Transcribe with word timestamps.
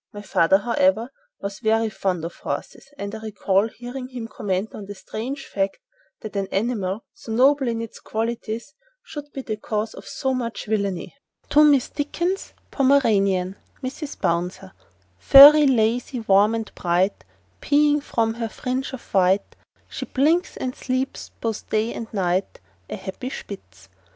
My 0.11 0.23
father, 0.23 0.57
however, 0.57 1.11
was 1.41 1.59
very 1.59 1.87
fond 1.91 2.25
of 2.25 2.37
horses, 2.37 2.87
and 2.97 3.13
I 3.13 3.19
recall 3.19 3.67
hearing 3.67 4.07
him 4.07 4.27
comment 4.27 4.73
on 4.73 4.87
the 4.87 4.95
strange 4.95 5.45
fact 5.45 5.77
that 6.21 6.35
an 6.35 6.47
animal 6.47 7.03
"so 7.13 7.31
noble 7.31 7.67
in 7.67 7.83
its 7.83 7.99
qualities 7.99 8.73
should 9.03 9.31
be 9.31 9.43
the 9.43 9.57
cause 9.57 9.93
of 9.93 10.07
so 10.07 10.33
much 10.33 10.65
villainy." 10.65 11.13
[Picture: 11.43 11.53
To 11.53 11.63
Miss 11.65 11.89
Dickens' 11.89 12.53
Pomeranian 12.71 13.57
"Mrs. 13.83 14.19
Bouncer"] 14.19 14.69
To 14.69 14.73
Miss 14.73 14.73
Dickens' 14.73 14.73
Pomeranian. 14.73 14.73
"MRS. 14.73 14.73
BOUNCER." 14.73 14.73
Furry, 15.19 15.67
lazy, 15.67 16.19
warm 16.21 16.55
and 16.55 16.71
bright, 16.73 17.23
Peeing 17.61 18.01
from 18.01 18.33
her 18.33 18.49
fringe 18.49 18.93
of 18.93 19.03
white, 19.13 19.55
She 19.87 20.05
blinks 20.07 20.57
and 20.57 20.73
sleeps 20.75 21.29
both 21.41 21.69
day 21.69 21.93
and 21.93 22.11
night, 22.11 22.59
A 22.89 22.95
happy 22.95 23.29
Spitz! 23.29 23.87